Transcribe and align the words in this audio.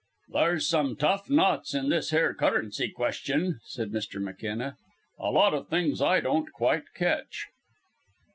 "There's 0.29 0.67
some 0.67 0.95
tough 0.95 1.29
knots 1.29 1.75
in 1.75 1.89
this 1.89 2.09
here 2.09 2.33
currency 2.33 2.89
question," 2.89 3.59
said 3.67 3.91
Mr. 3.91 4.19
McKenna. 4.19 4.75
"A 5.19 5.29
lot 5.29 5.53
of 5.53 5.67
things 5.69 6.01
I 6.01 6.19
don't 6.21 6.51
quite 6.53 6.91
catch." 6.95 7.45